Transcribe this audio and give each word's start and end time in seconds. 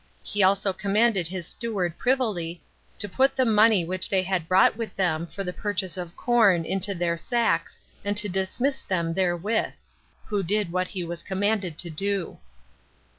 He 0.23 0.41
also 0.41 0.73
commanded 0.73 1.27
his 1.27 1.45
steward 1.45 1.95
privily 1.99 2.63
to 2.97 3.07
put 3.07 3.35
the 3.35 3.45
money 3.45 3.85
which 3.85 4.09
they 4.09 4.23
had 4.23 4.47
brought 4.47 4.75
with 4.75 4.95
them 4.95 5.27
for 5.27 5.43
the 5.43 5.53
purchase 5.53 5.95
of 5.95 6.17
corn 6.17 6.65
into 6.65 6.95
their 6.95 7.19
sacks, 7.19 7.77
and 8.03 8.17
to 8.17 8.27
dismiss 8.27 8.81
them 8.81 9.13
therewith; 9.13 9.75
who 10.25 10.41
did 10.41 10.71
what 10.71 10.87
he 10.87 11.03
was 11.03 11.21
commanded 11.21 11.77
to 11.77 11.91
do. 11.91 12.39